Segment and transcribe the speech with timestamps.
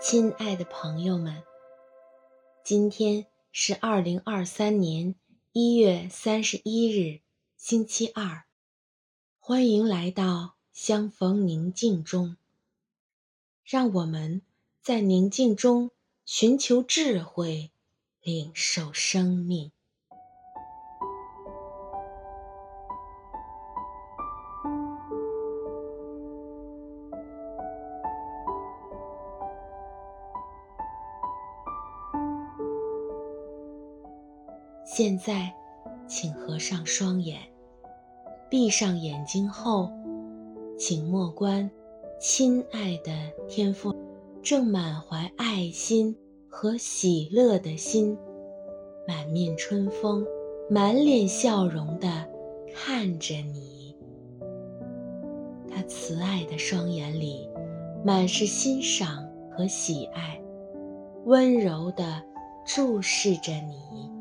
[0.00, 1.42] 亲爱的朋友们，
[2.62, 5.16] 今天是二零二三年
[5.50, 7.20] 一月三十一日，
[7.56, 8.44] 星期二。
[9.40, 12.36] 欢迎来到相逢宁静中，
[13.64, 14.42] 让我们
[14.80, 15.90] 在宁静中
[16.24, 17.72] 寻求智慧，
[18.22, 19.72] 领受生命。
[34.98, 35.54] 现在，
[36.08, 37.38] 请合上双眼，
[38.50, 39.92] 闭上眼睛后，
[40.76, 41.70] 请默观，
[42.20, 43.12] 亲爱的
[43.46, 43.94] 天父，
[44.42, 46.16] 正满怀爱心
[46.48, 48.18] 和喜乐的心，
[49.06, 50.26] 满面春风，
[50.68, 52.08] 满脸笑容地
[52.74, 53.94] 看着你。
[55.70, 57.48] 他慈爱的双眼里，
[58.04, 59.24] 满是欣赏
[59.56, 60.42] 和喜爱，
[61.24, 62.20] 温柔地
[62.66, 64.17] 注视着你。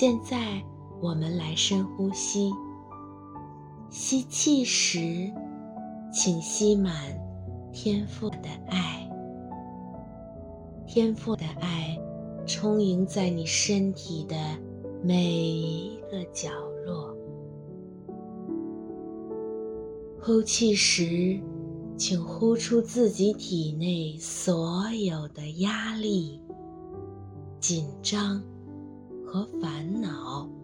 [0.00, 0.64] 现在，
[1.02, 2.50] 我们来深呼吸。
[3.90, 5.30] 吸气时，
[6.10, 6.94] 请吸满
[7.70, 9.06] 天赋的爱。
[10.86, 11.98] 天赋的爱
[12.46, 14.34] 充盈在你身体的
[15.04, 16.48] 每一个角
[16.86, 17.14] 落。
[20.18, 21.38] 呼气时，
[21.98, 26.40] 请呼出自己体内所有的压力、
[27.60, 28.42] 紧张。
[29.32, 30.59] 和烦恼。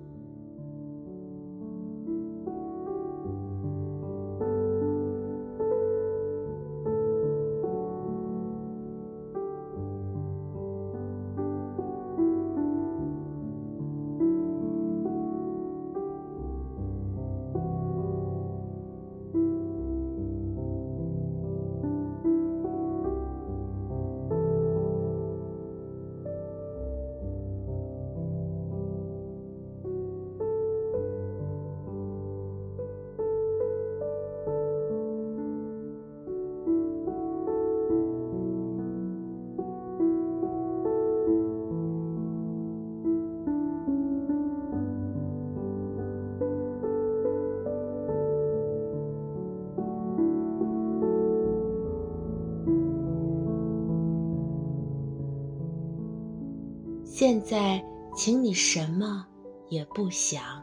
[57.18, 57.82] 现在，
[58.14, 59.26] 请你什么
[59.70, 60.62] 也不想，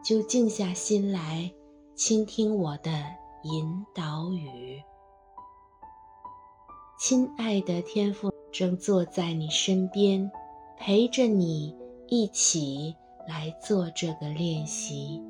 [0.00, 1.52] 就静下心来
[1.96, 2.92] 倾听我的
[3.42, 4.80] 引导语。
[6.96, 10.30] 亲爱的天父正坐在你身边，
[10.78, 11.76] 陪着你
[12.06, 12.94] 一起
[13.26, 15.20] 来做这个练习。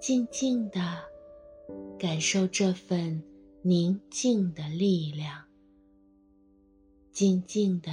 [0.00, 0.78] 静静地
[1.98, 3.20] 感受这份
[3.62, 5.51] 宁静的力量。
[7.12, 7.92] 静静地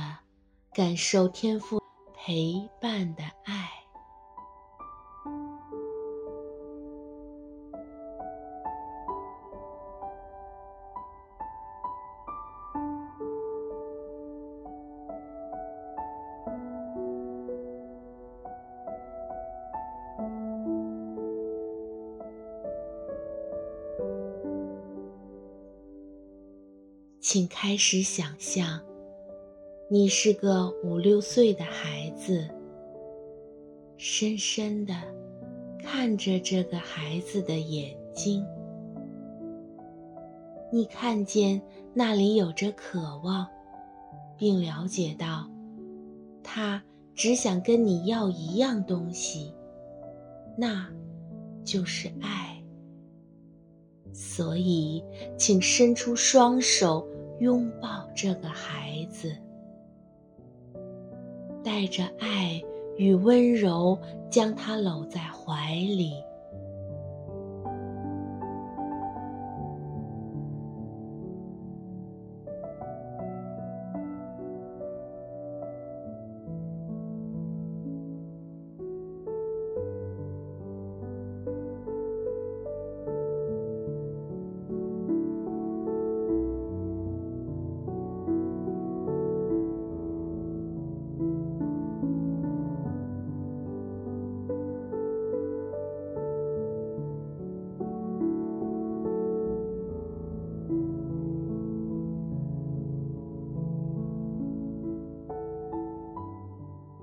[0.73, 1.83] 感受天父
[2.15, 3.69] 陪伴的爱。
[27.19, 28.88] 请开始想象。
[29.91, 32.47] 你是个五六岁的孩子，
[33.97, 34.93] 深深的
[35.79, 38.45] 看着这个孩子的眼睛，
[40.71, 41.59] 你看见
[41.91, 43.47] 那里有着渴望，
[44.37, 45.49] 并了解到，
[46.43, 46.83] 他
[47.15, 49.51] 只想跟你要一样东西，
[50.55, 50.87] 那
[51.65, 52.63] 就是爱。
[54.13, 55.03] 所以，
[55.35, 57.07] 请伸出双手
[57.39, 59.35] 拥抱这个孩子，
[61.69, 62.59] 带着爱
[62.97, 63.95] 与温柔
[64.31, 66.13] 将他搂在怀里。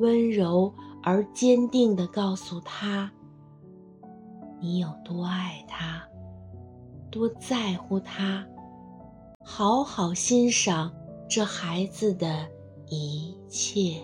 [0.07, 0.73] 温柔
[1.03, 3.11] 而坚定的告诉他
[4.63, 6.01] ：“你有多爱他，
[7.11, 8.47] 多在乎他，
[9.45, 10.93] 好好欣赏
[11.29, 12.49] 这孩子的
[12.87, 14.01] 一切。”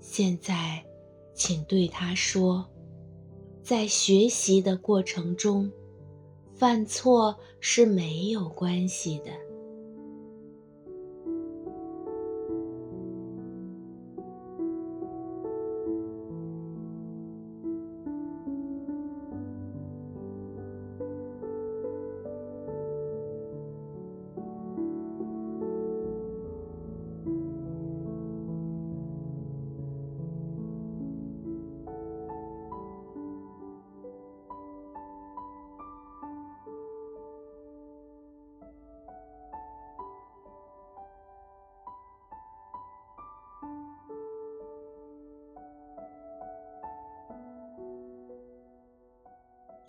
[0.00, 0.84] 现在，
[1.34, 2.68] 请对他说，
[3.62, 5.70] 在学习的过程中，
[6.54, 9.30] 犯错是没有关系的。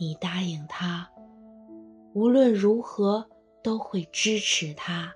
[0.01, 1.07] 你答应他，
[2.13, 3.29] 无论如何
[3.61, 5.13] 都会支持他。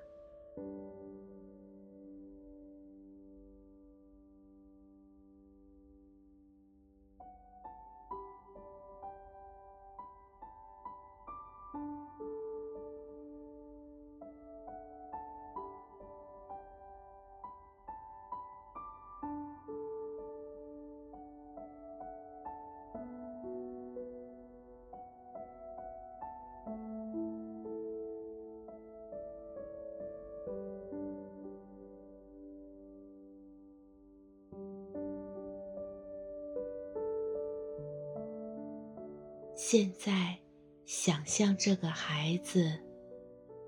[39.55, 40.37] 现在，
[40.85, 42.77] 想象这个孩子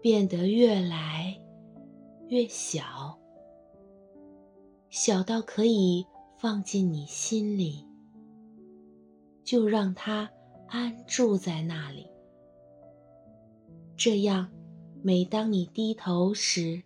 [0.01, 1.39] 变得越来
[2.27, 3.17] 越小，
[4.89, 6.05] 小到可以
[6.37, 7.85] 放进你心里，
[9.45, 10.29] 就让他
[10.67, 12.05] 安住在那里。
[13.95, 14.51] 这样，
[15.01, 16.83] 每当你低头时，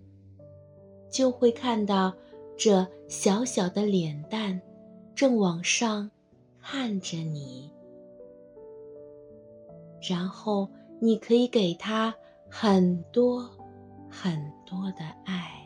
[1.10, 2.16] 就会看到
[2.56, 4.62] 这小小的脸蛋
[5.16, 6.12] 正往上
[6.62, 7.72] 看着你。
[10.02, 12.14] 然后，你可以给他
[12.50, 13.50] 很多
[14.10, 15.61] 很多的爱。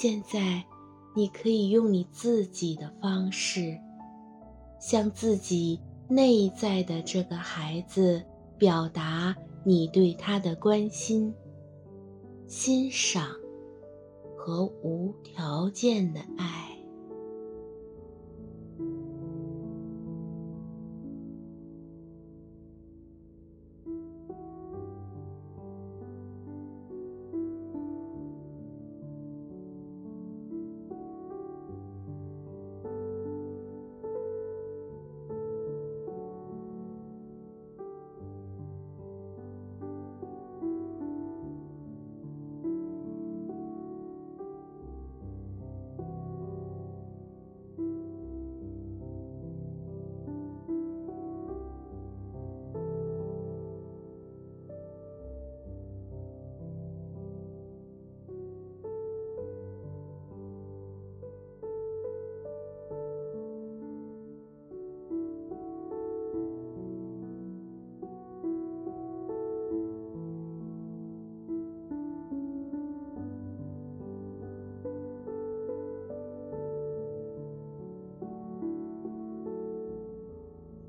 [0.00, 0.64] 现在，
[1.12, 3.76] 你可以用你自己的方式，
[4.78, 8.24] 向自己内在的这个孩子
[8.56, 11.34] 表达你对他的关心、
[12.46, 13.26] 欣赏
[14.36, 16.67] 和无条件的爱。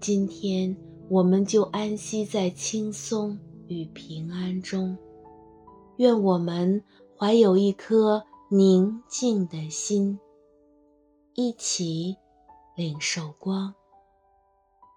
[0.02, 0.78] 今天
[1.10, 3.38] 我们就安息在轻松
[3.68, 4.98] 与平安中。
[5.98, 6.82] 愿我们
[7.18, 10.18] 怀有一颗宁静的心，
[11.36, 12.16] 一起
[12.78, 13.74] 领受光，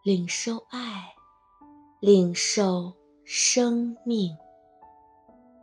[0.04, 1.12] 领受爱，
[2.00, 2.92] 领受
[3.24, 4.36] 生命。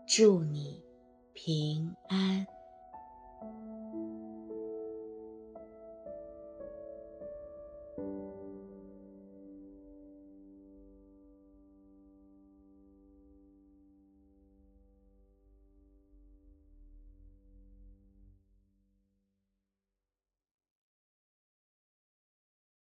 [0.05, 0.83] 祝你
[1.31, 2.45] 平安。